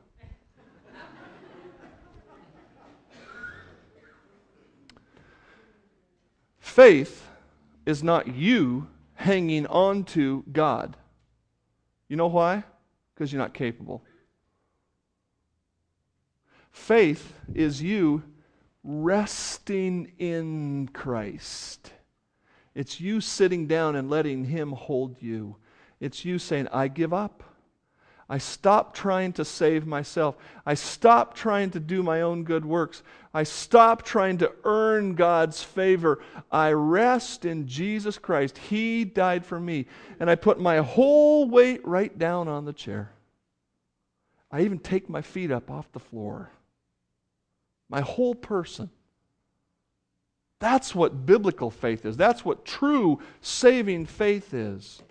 [6.60, 7.28] Faith
[7.86, 10.96] is not you hanging on to God.
[12.08, 12.64] You know why?
[13.18, 14.04] Because you're not capable.
[16.70, 18.22] Faith is you
[18.84, 21.94] resting in Christ.
[22.76, 25.56] It's you sitting down and letting Him hold you.
[26.00, 27.42] It's you saying, I give up.
[28.30, 30.36] I stop trying to save myself.
[30.66, 33.02] I stop trying to do my own good works.
[33.34, 36.22] I stop trying to earn God's favor.
[36.52, 38.58] I rest in Jesus Christ.
[38.58, 39.86] He died for me.
[40.20, 43.12] And I put my whole weight right down on the chair.
[44.52, 46.52] I even take my feet up off the floor.
[47.90, 48.90] My whole person.
[50.60, 52.18] That's what biblical faith is.
[52.18, 55.02] That's what true saving faith is.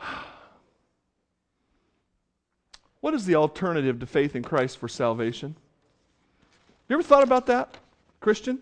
[3.06, 5.54] What is the alternative to faith in Christ for salvation?
[6.88, 7.76] You ever thought about that,
[8.18, 8.58] Christian?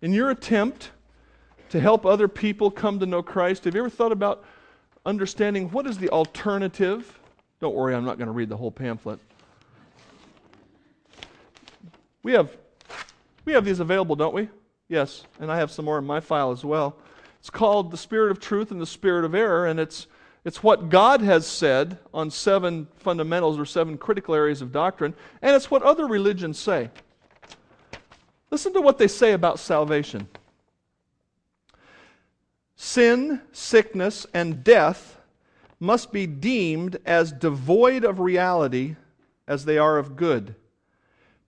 [0.00, 0.92] In your attempt
[1.70, 4.44] to help other people come to know Christ, have you ever thought about
[5.04, 7.18] understanding what is the alternative?
[7.58, 9.18] Don't worry, I'm not going to read the whole pamphlet.
[12.22, 12.56] We have
[13.44, 14.50] we have these available, don't we?
[14.86, 16.96] Yes, and I have some more in my file as well.
[17.40, 20.06] It's called The Spirit of Truth and the Spirit of Error, and it's
[20.44, 25.54] it's what God has said on seven fundamentals or seven critical areas of doctrine, and
[25.54, 26.90] it's what other religions say.
[28.50, 30.28] Listen to what they say about salvation
[32.76, 35.18] sin, sickness, and death
[35.78, 38.96] must be deemed as devoid of reality
[39.46, 40.54] as they are of good.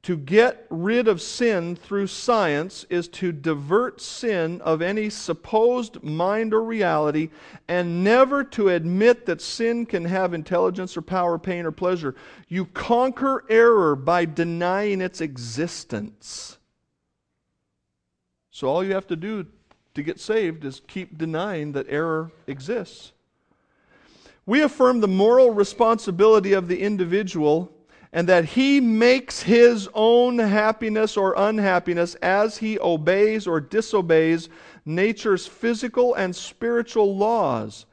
[0.02, 6.52] To get rid of sin through science is to divert sin of any supposed mind
[6.52, 7.30] or reality
[7.68, 12.16] and never to admit that sin can have intelligence or power, pain or pleasure.
[12.48, 16.58] You conquer error by denying its existence.
[18.50, 19.46] So all you have to do
[19.94, 23.12] to get saved is keep denying that error exists.
[24.46, 27.72] We affirm the moral responsibility of the individual
[28.12, 34.48] and that he makes his own happiness or unhappiness as he obeys or disobeys
[34.84, 37.86] nature's physical and spiritual laws.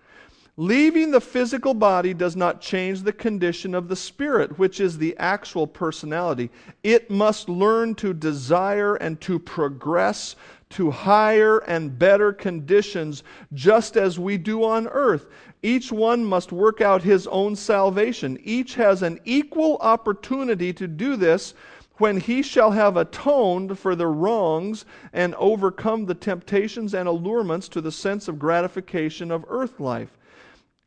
[0.57, 5.15] Leaving the physical body does not change the condition of the spirit, which is the
[5.17, 6.49] actual personality.
[6.83, 10.35] It must learn to desire and to progress
[10.71, 15.27] to higher and better conditions, just as we do on earth.
[15.61, 18.39] Each one must work out his own salvation.
[18.43, 21.53] Each has an equal opportunity to do this
[21.97, 27.81] when he shall have atoned for the wrongs and overcome the temptations and allurements to
[27.81, 30.17] the sense of gratification of earth life.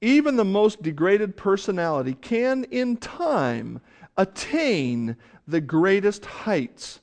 [0.01, 3.81] Even the most degraded personality can, in time,
[4.17, 7.01] attain the greatest heights.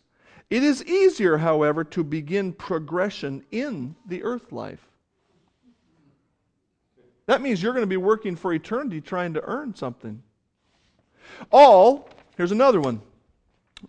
[0.50, 4.89] It is easier, however, to begin progression in the earth life.
[7.30, 10.24] That means you're going to be working for eternity trying to earn something.
[11.52, 13.04] All, here's another one.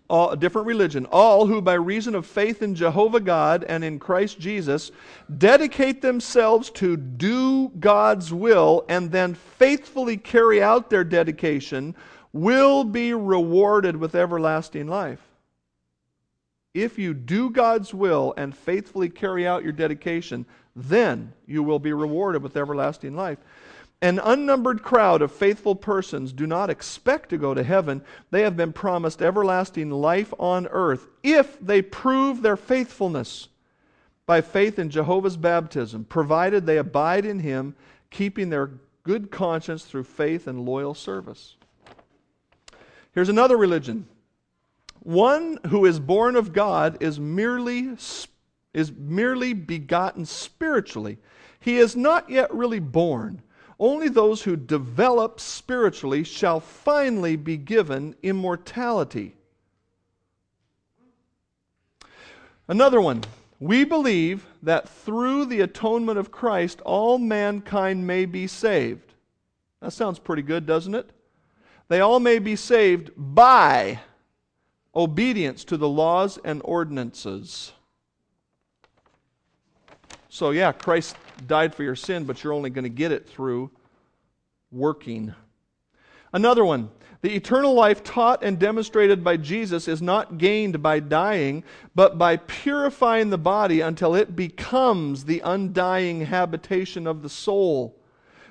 [0.07, 1.07] All, a different religion.
[1.07, 4.91] All who, by reason of faith in Jehovah God and in Christ Jesus,
[5.39, 11.95] dedicate themselves to do God's will and then faithfully carry out their dedication,
[12.33, 15.30] will be rewarded with everlasting life.
[16.73, 21.93] If you do God's will and faithfully carry out your dedication, then you will be
[21.93, 23.39] rewarded with everlasting life.
[24.01, 28.01] An unnumbered crowd of faithful persons do not expect to go to heaven.
[28.31, 33.49] They have been promised everlasting life on earth if they prove their faithfulness
[34.25, 37.75] by faith in Jehovah's baptism, provided they abide in Him,
[38.09, 38.71] keeping their
[39.03, 41.55] good conscience through faith and loyal service.
[43.13, 44.07] Here's another religion.
[45.03, 47.97] One who is born of God is merely,
[48.73, 51.17] is merely begotten spiritually.
[51.59, 53.41] He is not yet really born.
[53.79, 59.35] Only those who develop spiritually shall finally be given immortality.
[62.67, 63.23] Another one.
[63.59, 69.13] We believe that through the atonement of Christ, all mankind may be saved.
[69.81, 71.11] That sounds pretty good, doesn't it?
[71.87, 73.99] They all may be saved by
[74.95, 77.73] obedience to the laws and ordinances.
[80.29, 81.15] So, yeah, Christ
[81.47, 83.71] died for your sin, but you're only going to get it through
[84.71, 85.33] working.
[86.33, 86.89] Another one.
[87.21, 92.37] The eternal life taught and demonstrated by Jesus is not gained by dying, but by
[92.37, 97.95] purifying the body until it becomes the undying habitation of the soul.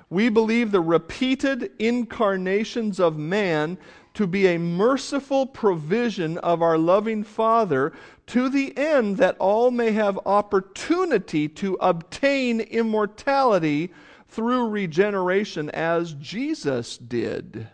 [0.09, 3.77] We believe the repeated incarnations of man
[4.13, 7.93] to be a merciful provision of our loving Father
[8.27, 13.91] to the end that all may have opportunity to obtain immortality
[14.27, 17.67] through regeneration as Jesus did.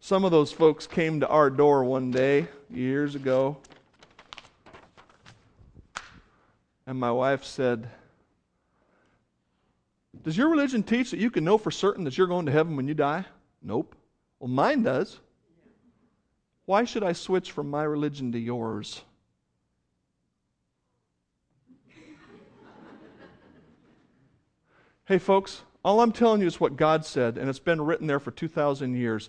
[0.00, 3.58] Some of those folks came to our door one day, years ago,
[6.84, 7.88] and my wife said,
[10.22, 12.76] does your religion teach that you can know for certain that you're going to heaven
[12.76, 13.24] when you die?
[13.62, 13.94] Nope.
[14.38, 15.20] Well, mine does.
[16.66, 19.02] Why should I switch from my religion to yours?
[25.06, 28.20] hey, folks, all I'm telling you is what God said, and it's been written there
[28.20, 29.28] for 2,000 years.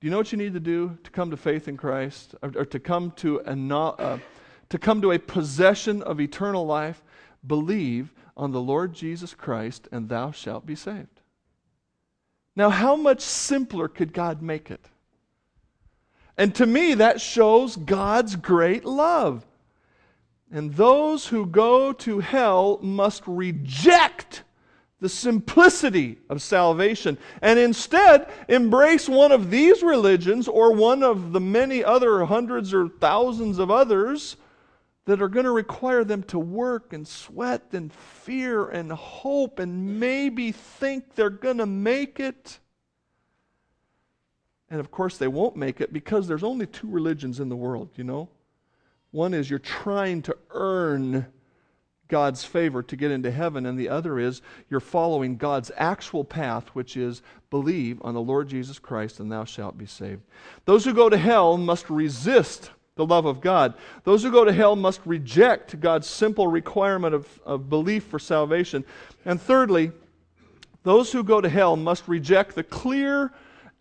[0.00, 2.52] Do you know what you need to do to come to faith in Christ, or,
[2.56, 4.18] or to come to a uh,
[4.68, 7.02] to come to a possession of eternal life?
[7.46, 11.20] Believe on the Lord Jesus Christ, and thou shalt be saved.
[12.54, 14.84] Now, how much simpler could God make it?
[16.38, 19.46] And to me, that shows God's great love.
[20.50, 24.42] And those who go to hell must reject
[25.00, 31.40] the simplicity of salvation and instead embrace one of these religions or one of the
[31.40, 34.36] many other hundreds or thousands of others
[35.06, 39.98] that are going to require them to work and sweat and fear and hope and
[39.98, 42.58] maybe think they're going to make it.
[44.68, 47.90] And of course, they won't make it because there's only two religions in the world,
[47.94, 48.28] you know?
[49.12, 51.26] One is you're trying to earn
[52.08, 56.68] God's favor to get into heaven, and the other is you're following God's actual path,
[56.68, 60.22] which is believe on the Lord Jesus Christ, and thou shalt be saved.
[60.64, 63.74] Those who go to hell must resist the love of God.
[64.04, 68.84] Those who go to hell must reject God's simple requirement of, of belief for salvation.
[69.24, 69.92] And thirdly,
[70.82, 73.32] those who go to hell must reject the clear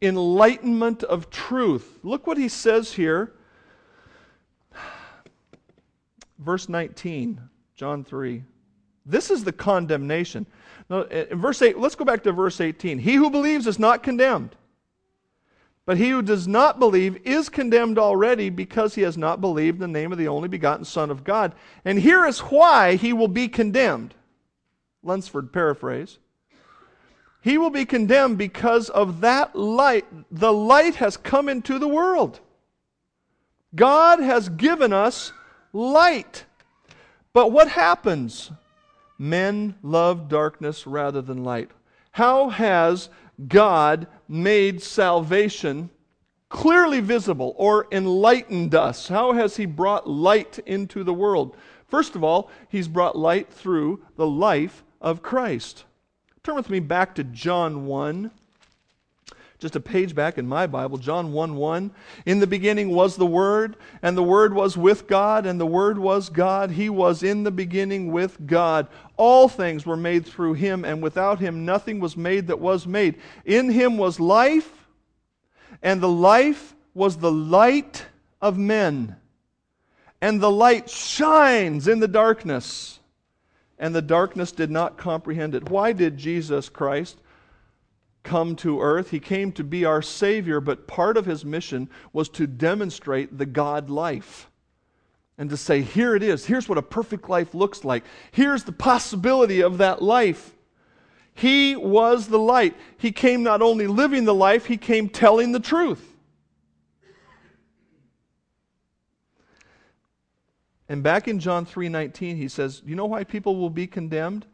[0.02, 2.00] enlightenment of truth.
[2.04, 3.34] Look what he says here.
[6.38, 7.42] Verse 19,
[7.76, 8.44] John 3.
[9.06, 10.46] This is the condemnation.
[10.90, 13.00] Now, in verse 8, let's go back to verse 18.
[13.00, 14.56] He who believes is not condemned.
[15.86, 19.88] But he who does not believe is condemned already because he has not believed the
[19.88, 21.54] name of the only begotten Son of God.
[21.84, 24.16] And here is why he will be condemned.
[25.04, 26.18] Lunsford paraphrase.
[27.42, 30.06] He will be condemned because of that light.
[30.32, 32.40] The light has come into the world.
[33.76, 35.32] God has given us
[35.72, 36.46] light.
[37.34, 38.50] But what happens?
[39.20, 41.70] Men love darkness rather than light.
[42.12, 43.10] How has
[43.48, 45.90] God made salvation
[46.50, 49.08] clearly visible or enlightened us?
[49.08, 51.56] How has He brought light into the world?
[51.88, 55.86] First of all, He's brought light through the life of Christ.
[56.44, 58.32] Turn with me back to John 1
[59.60, 61.92] just a page back in my Bible, John 1 1.
[62.26, 65.98] In the beginning was the Word, and the Word was with God, and the Word
[65.98, 66.72] was God.
[66.72, 68.88] He was in the beginning with God.
[69.16, 73.16] All things were made through Him, and without Him nothing was made that was made.
[73.46, 74.88] In Him was life,
[75.82, 78.06] and the life was the light
[78.42, 79.16] of men.
[80.22, 83.00] And the light shines in the darkness,
[83.80, 85.70] and the darkness did not comprehend it.
[85.70, 87.20] Why did Jesus Christ?
[88.26, 89.12] Come to earth.
[89.12, 93.46] He came to be our Savior, but part of his mission was to demonstrate the
[93.46, 94.50] God life
[95.38, 96.46] and to say, here it is.
[96.46, 98.04] Here's what a perfect life looks like.
[98.32, 100.56] Here's the possibility of that life.
[101.34, 102.76] He was the light.
[102.98, 106.14] He came not only living the life, he came telling the truth.
[110.88, 114.46] And back in John 3:19 he says, "You know why people will be condemned?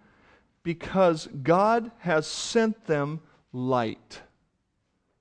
[0.63, 3.19] Because God has sent them
[3.53, 4.21] light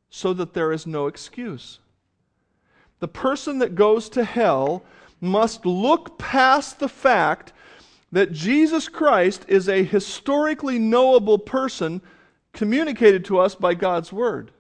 [0.09, 1.79] so that there is no excuse.
[2.99, 4.85] The person that goes to hell
[5.21, 7.53] must look past the fact
[8.13, 12.03] that Jesus Christ is a historically knowable person
[12.53, 14.51] communicated to us by God's Word.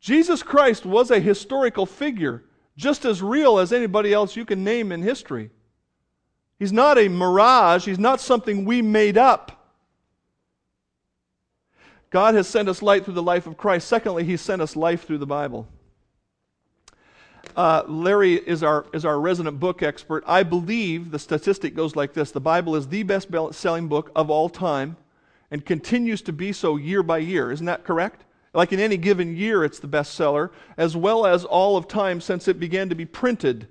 [0.00, 2.44] Jesus Christ was a historical figure,
[2.76, 5.50] just as real as anybody else you can name in history.
[6.58, 9.59] He's not a mirage, he's not something we made up.
[12.10, 13.88] God has sent us light through the life of Christ.
[13.88, 15.68] Secondly, He sent us life through the Bible.
[17.56, 20.22] Uh, Larry is our, is our resident book expert.
[20.26, 24.30] I believe the statistic goes like this The Bible is the best selling book of
[24.30, 24.96] all time
[25.50, 27.50] and continues to be so year by year.
[27.50, 28.24] Isn't that correct?
[28.52, 32.48] Like in any given year, it's the bestseller, as well as all of time since
[32.48, 33.68] it began to be printed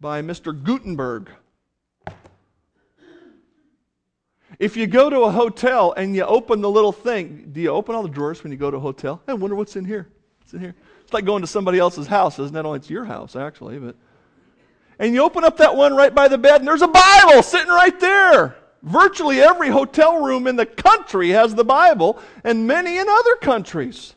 [0.00, 0.52] by Mr.
[0.60, 1.30] Gutenberg.
[4.62, 7.96] If you go to a hotel and you open the little thing, do you open
[7.96, 9.20] all the drawers when you go to a hotel?
[9.26, 10.06] I wonder what's in here.
[10.38, 10.76] What's in here?
[11.00, 12.64] It's like going to somebody else's house, isn't it?
[12.64, 13.96] Only it's your house, actually, but.
[15.00, 17.70] And you open up that one right by the bed, and there's a Bible sitting
[17.70, 18.54] right there.
[18.84, 24.14] Virtually every hotel room in the country has the Bible, and many in other countries.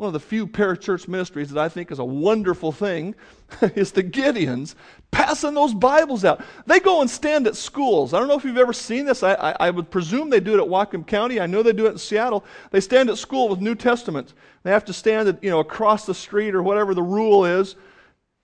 [0.00, 3.14] One of the few parachurch ministries that I think is a wonderful thing
[3.60, 4.74] is the Gideons
[5.10, 6.40] passing those Bibles out.
[6.64, 8.14] They go and stand at schools.
[8.14, 9.22] I don't know if you've ever seen this.
[9.22, 11.38] I, I, I, would presume they do it at Whatcom County.
[11.38, 12.46] I know they do it in Seattle.
[12.70, 14.32] They stand at school with New Testaments.
[14.62, 17.76] They have to stand at, you know, across the street or whatever the rule is,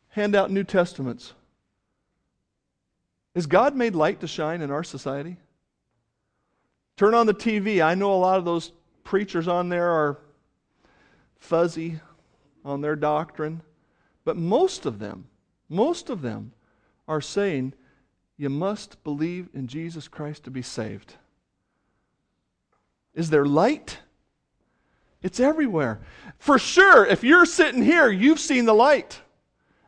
[0.09, 1.33] hand out New Testaments.
[3.35, 5.39] Is God made light to shine in our society?
[6.99, 7.83] Turn on the TV.
[7.83, 8.73] I know a lot of those
[9.05, 10.19] preachers on there are
[11.39, 12.01] fuzzy
[12.65, 13.63] on their doctrine,
[14.25, 15.27] but most of them,
[15.69, 16.53] most of them
[17.07, 17.75] are saying
[18.37, 21.15] you must believe in Jesus Christ to be saved.
[23.15, 23.99] Is there light?
[25.23, 26.01] It's everywhere.
[26.39, 29.21] For sure, if you're sitting here, you've seen the light.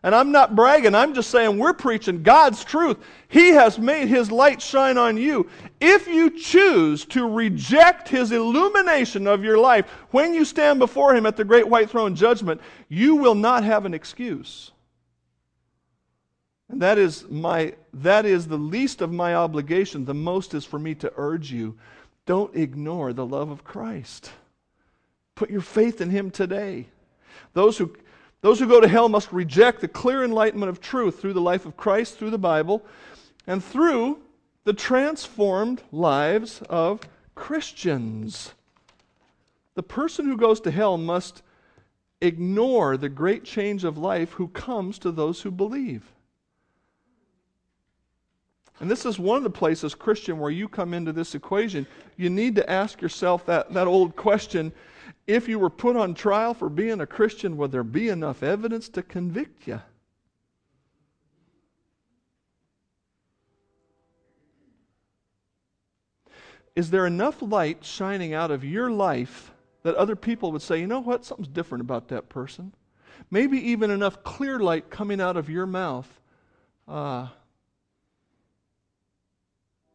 [0.03, 2.99] And I'm not bragging, I'm just saying we're preaching God's truth.
[3.29, 5.51] He has made His light shine on you.
[5.81, 11.27] If you choose to reject His illumination of your life when you stand before Him
[11.27, 14.71] at the great white throne judgment, you will not have an excuse.
[16.69, 20.05] And that is, my, that is the least of my obligation.
[20.05, 21.77] The most is for me to urge you
[22.27, 24.31] don't ignore the love of Christ.
[25.35, 26.89] Put your faith in Him today.
[27.55, 27.97] Those who
[28.41, 31.67] those who go to hell must reject the clear enlightenment of truth through the life
[31.67, 32.85] of Christ, through the Bible,
[33.47, 34.21] and through
[34.65, 37.01] the transformed lives of
[37.35, 38.53] Christians.
[39.75, 41.43] The person who goes to hell must
[42.21, 46.13] ignore the great change of life who comes to those who believe.
[48.81, 51.87] And this is one of the places, Christian, where you come into this equation.
[52.17, 54.73] You need to ask yourself that, that old question
[55.27, 58.89] if you were put on trial for being a Christian, would there be enough evidence
[58.91, 59.81] to convict you?
[66.75, 69.51] Is there enough light shining out of your life
[69.83, 72.73] that other people would say, you know what, something's different about that person?
[73.31, 76.09] Maybe even enough clear light coming out of your mouth
[76.87, 77.29] uh,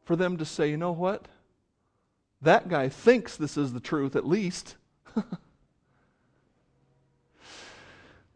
[0.04, 1.28] for them to say, you know what?
[2.42, 4.76] That guy thinks this is the truth, at least.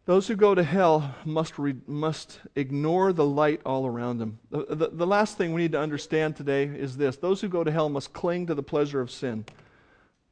[0.08, 4.40] Those who go to hell must, re- must ignore the light all around them.
[4.50, 7.66] The, the, the, last thing we need to understand today is this those who go
[7.66, 9.44] to hell must cling to the pleasure of sin.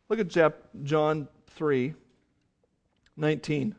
[0.08, 0.30] Look at
[0.84, 1.94] John 3
[3.18, 3.76] 19.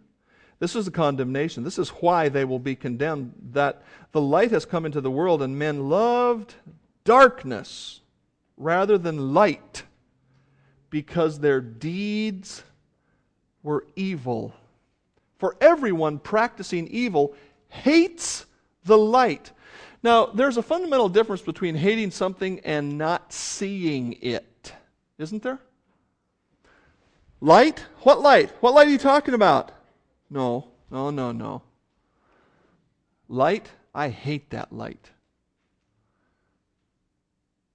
[0.59, 1.65] This is the condemnation.
[1.65, 3.33] This is why they will be condemned.
[3.53, 6.57] That the light has come into the world, and men loved
[7.05, 8.03] darkness
[8.59, 9.85] rather than light
[10.91, 12.63] because their deeds
[13.63, 14.55] were evil.
[15.39, 17.35] For everyone practicing evil
[17.69, 18.47] hates
[18.85, 19.53] the light.
[20.03, 24.73] Now, there's a fundamental difference between hating something and not seeing it,
[25.19, 25.59] isn't there?
[27.41, 27.85] Light?
[28.03, 28.51] What light?
[28.61, 29.73] What light are you talking about?
[30.31, 31.63] No, no, no, no.
[33.29, 33.69] Light?
[33.95, 35.11] I hate that light.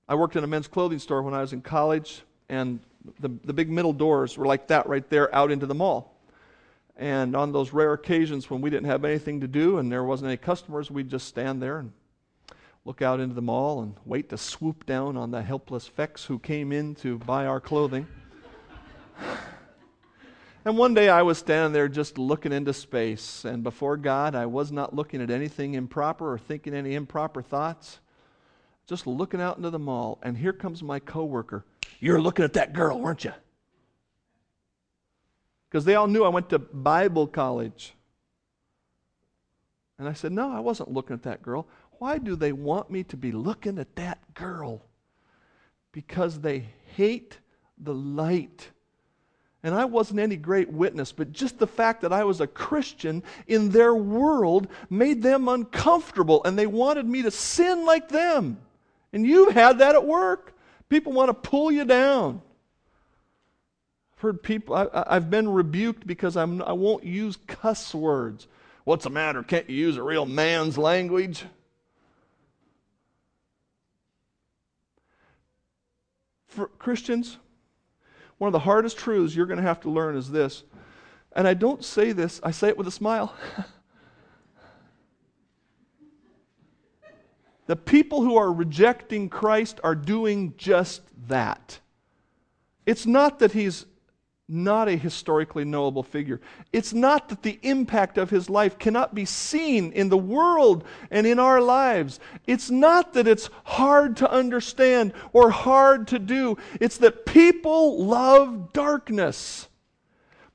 [0.07, 2.79] I worked in a men's clothing store when I was in college, and
[3.19, 6.17] the, the big middle doors were like that right there out into the mall.
[6.97, 10.27] And on those rare occasions when we didn't have anything to do and there wasn't
[10.27, 11.91] any customers, we'd just stand there and
[12.85, 16.39] look out into the mall and wait to swoop down on the helpless fecks who
[16.39, 18.07] came in to buy our clothing.
[20.63, 24.45] And one day I was standing there just looking into space, and before God, I
[24.45, 27.99] was not looking at anything improper or thinking any improper thoughts.
[28.85, 31.65] Just looking out into the mall, and here comes my coworker.
[32.01, 33.31] You're looking at that girl, weren't you?
[35.69, 37.93] Because they all knew I went to Bible college.
[39.97, 41.67] And I said, No, I wasn't looking at that girl.
[41.99, 44.81] Why do they want me to be looking at that girl?
[45.91, 47.37] Because they hate
[47.77, 48.69] the light.
[49.61, 53.21] And I wasn't any great witness, but just the fact that I was a Christian
[53.45, 58.57] in their world made them uncomfortable, and they wanted me to sin like them.
[59.13, 60.55] And you've had that at work.
[60.91, 62.41] People want to pull you down.
[64.13, 68.45] I've heard people, I, have been rebuked because I'm, I won't use cuss words.
[68.83, 69.41] What's the matter?
[69.41, 71.45] Can't you use a real man's language?
[76.49, 77.37] For Christians,
[78.37, 80.63] one of the hardest truths you're going to have to learn is this.
[81.33, 83.33] And I don't say this, I say it with a smile.
[87.71, 91.79] the people who are rejecting Christ are doing just that.
[92.85, 93.85] It's not that he's
[94.49, 96.41] not a historically knowable figure.
[96.73, 101.25] It's not that the impact of his life cannot be seen in the world and
[101.25, 102.19] in our lives.
[102.45, 106.57] It's not that it's hard to understand or hard to do.
[106.81, 109.69] It's that people love darkness.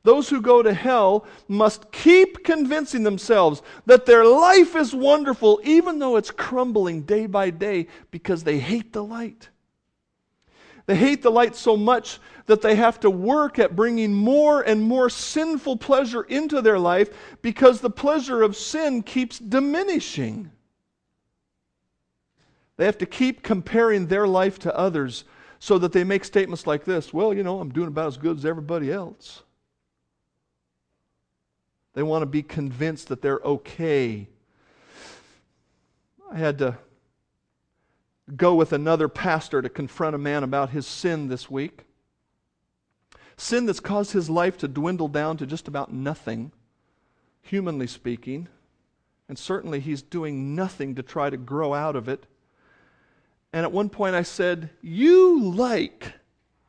[0.06, 5.98] Those who go to hell must keep convincing themselves that their life is wonderful, even
[5.98, 9.48] though it's crumbling day by day, because they hate the light.
[10.86, 14.80] They hate the light so much that they have to work at bringing more and
[14.80, 17.10] more sinful pleasure into their life
[17.42, 20.52] because the pleasure of sin keeps diminishing.
[22.76, 25.24] They have to keep comparing their life to others
[25.58, 28.36] so that they make statements like this Well, you know, I'm doing about as good
[28.36, 29.42] as everybody else.
[31.96, 34.28] They want to be convinced that they're okay.
[36.30, 36.76] I had to
[38.36, 41.86] go with another pastor to confront a man about his sin this week.
[43.38, 46.52] Sin that's caused his life to dwindle down to just about nothing,
[47.40, 48.48] humanly speaking.
[49.26, 52.26] And certainly he's doing nothing to try to grow out of it.
[53.54, 56.12] And at one point I said, You like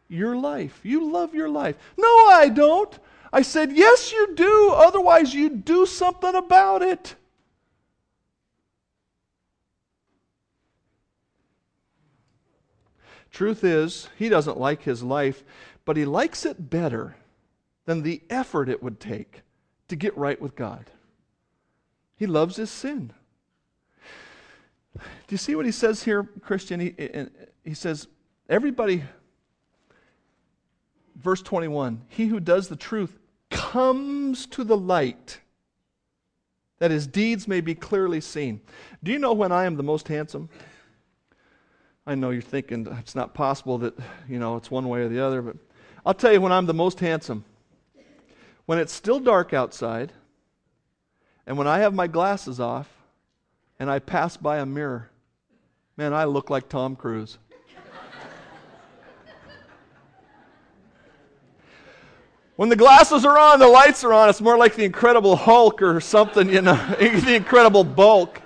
[0.08, 0.80] your life.
[0.84, 1.76] You love your life.
[1.98, 2.98] No, I don't.
[3.32, 4.72] I said, Yes, you do.
[4.74, 7.16] Otherwise, you'd do something about it.
[13.32, 15.44] Truth is, he doesn't like his life,
[15.86, 17.18] but he likes it better
[17.86, 19.42] than the effort it would take
[19.90, 20.90] to get right with God.
[22.16, 23.14] He loves his sin.
[24.96, 26.80] Do you see what he says here, Christian?
[26.80, 26.96] He,
[27.64, 28.08] he says,
[28.50, 29.04] Everybody,
[31.18, 33.18] verse 21, he who does the truth
[33.50, 35.40] comes to the light
[36.80, 38.62] that his deeds may be clearly seen.
[39.04, 40.50] Do you know when I am the most handsome?
[42.06, 43.98] I know you're thinking it's not possible that,
[44.30, 45.58] you know, it's one way or the other, but
[46.06, 47.44] I'll tell you when I'm the most handsome.
[48.66, 50.14] When it's still dark outside,
[51.46, 52.90] and when I have my glasses off,
[53.80, 55.10] and I pass by a mirror,
[55.96, 57.38] man, I look like Tom Cruise.
[62.58, 65.80] When the glasses are on, the lights are on, it's more like the Incredible Hulk
[65.84, 68.42] or something, you know, the Incredible Bulk.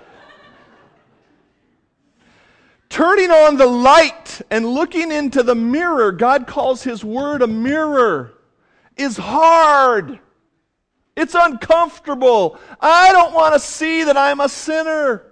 [2.90, 8.34] Turning on the light and looking into the mirror, God calls His Word a mirror,
[8.98, 10.20] is hard.
[11.16, 12.58] It's uncomfortable.
[12.78, 15.24] I don't want to see that I'm a sinner.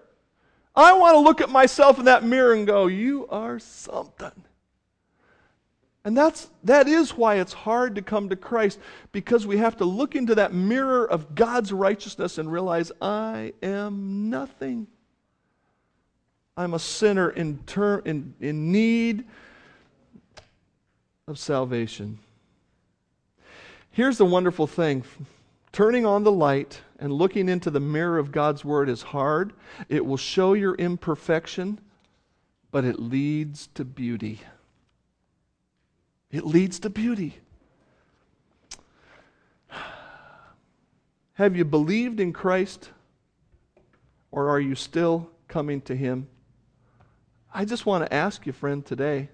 [0.75, 4.33] I want to look at myself in that mirror and go, You are something.
[6.05, 8.79] And that's, that is why it's hard to come to Christ,
[9.13, 14.31] because we have to look into that mirror of God's righteousness and realize, I am
[14.31, 14.87] nothing.
[16.57, 19.25] I'm a sinner in, ter- in, in need
[21.29, 22.19] of salvation.
[23.91, 25.05] Here's the wonderful thing
[25.73, 29.53] turning on the light and looking into the mirror of God's Word is hard.
[29.89, 31.79] It will show your imperfection,
[32.71, 34.41] but it leads to beauty.
[36.33, 37.39] It leads to beauty.
[41.35, 42.91] Have you believed in Christ,
[44.31, 46.29] or are you still coming to Him?
[47.53, 49.29] I just want to ask you, friend, today.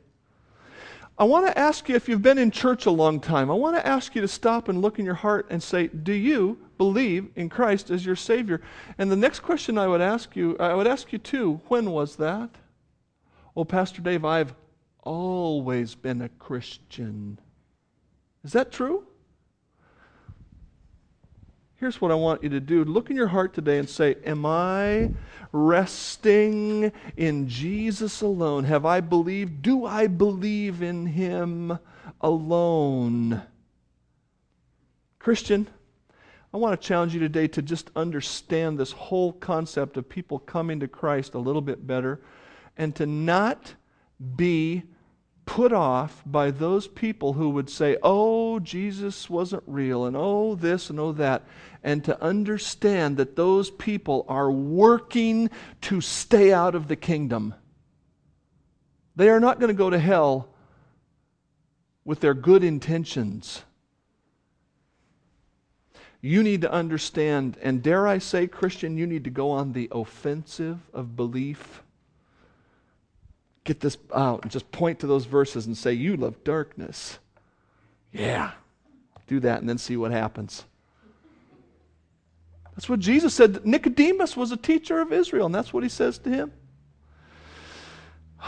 [1.18, 3.51] I want to ask you if you've been in church a long time.
[3.51, 6.12] I want to ask you to stop and look in your heart and say, Do
[6.12, 8.61] you believe in Christ as your Savior?
[8.99, 12.16] And the next question I would ask you, I would ask you too, when was
[12.16, 12.51] that?
[13.57, 14.55] Oh, Pastor Dave, I've
[15.07, 17.38] always been a Christian.
[18.44, 19.07] Is that true?
[21.76, 22.84] Here's what I want you to do.
[22.84, 25.12] Look in your heart today and say, Am I
[25.52, 28.64] resting in Jesus alone?
[28.64, 29.62] Have I believed?
[29.62, 31.78] Do I believe in Him
[32.20, 33.42] alone?
[35.18, 35.68] Christian,
[36.54, 40.80] I want to challenge you today to just understand this whole concept of people coming
[40.80, 42.22] to Christ a little bit better
[42.78, 43.74] and to not
[44.36, 44.84] be
[45.47, 50.90] put off by those people who would say, oh, Jesus wasn't real, and oh, this
[50.90, 51.44] and oh, that,
[51.82, 55.49] and to understand that those people are working
[55.82, 57.55] to stay out of the kingdom.
[59.14, 60.49] They are not going to go to hell
[62.05, 63.62] with their good intentions.
[66.20, 69.88] You need to understand, and dare I say, Christian, you need to go on the
[69.92, 71.82] offensive of belief
[73.67, 77.19] get this out and just point to those verses and say, You love darkness.
[78.12, 78.53] Yeah.
[79.27, 80.64] Do that and then see what happens.
[82.75, 83.67] That's what Jesus said.
[83.67, 86.53] Nicodemus was a teacher of Israel, and that's what he says to him.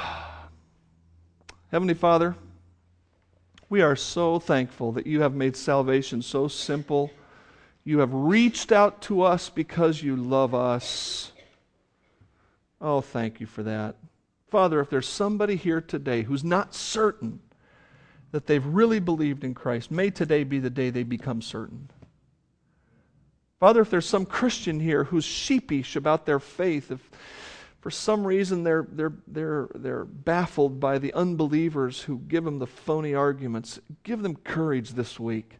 [1.70, 2.36] Heavenly Father,
[3.68, 7.10] we are so thankful that you have made salvation so simple.
[7.84, 11.32] You have reached out to us because you love us.
[12.80, 13.96] Oh, thank you for that.
[14.50, 17.40] Father, if there's somebody here today who's not certain
[18.32, 21.90] that they've really believed in Christ, may today be the day they become certain.
[23.60, 27.10] Father, if there's some Christian here who's sheepish about their faith, if
[27.80, 32.66] for some reason they're, they're, they're, they're baffled by the unbelievers who give them the
[32.66, 35.56] phony arguments, give them courage this week.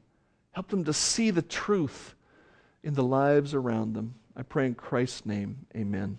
[0.53, 2.15] Help them to see the truth
[2.83, 4.15] in the lives around them.
[4.37, 6.17] I pray in Christ's name, amen.